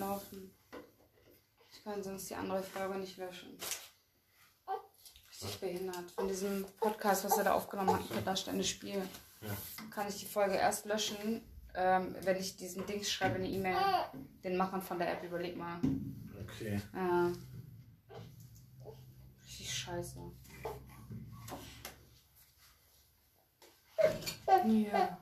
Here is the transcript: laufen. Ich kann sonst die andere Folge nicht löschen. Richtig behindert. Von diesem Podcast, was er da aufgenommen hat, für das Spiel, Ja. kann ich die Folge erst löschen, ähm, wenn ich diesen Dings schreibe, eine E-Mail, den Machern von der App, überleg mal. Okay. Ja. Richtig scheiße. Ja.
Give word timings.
laufen. 0.00 0.50
Ich 1.72 1.84
kann 1.84 2.02
sonst 2.02 2.28
die 2.28 2.34
andere 2.34 2.62
Folge 2.62 2.98
nicht 2.98 3.16
löschen. 3.16 3.56
Richtig 5.28 5.60
behindert. 5.60 6.10
Von 6.10 6.28
diesem 6.28 6.66
Podcast, 6.78 7.24
was 7.24 7.38
er 7.38 7.44
da 7.44 7.54
aufgenommen 7.54 7.94
hat, 7.94 8.04
für 8.04 8.20
das 8.20 8.40
Spiel, 8.68 9.02
Ja. 9.40 9.56
kann 9.90 10.08
ich 10.08 10.18
die 10.18 10.26
Folge 10.26 10.54
erst 10.56 10.84
löschen, 10.84 11.42
ähm, 11.74 12.14
wenn 12.22 12.36
ich 12.36 12.56
diesen 12.56 12.84
Dings 12.86 13.10
schreibe, 13.10 13.36
eine 13.36 13.48
E-Mail, 13.48 13.76
den 14.44 14.56
Machern 14.56 14.82
von 14.82 14.98
der 14.98 15.12
App, 15.12 15.22
überleg 15.22 15.56
mal. 15.56 15.78
Okay. 16.42 16.80
Ja. 16.92 17.32
Richtig 19.44 19.72
scheiße. 19.72 20.18
Ja. 24.66 25.18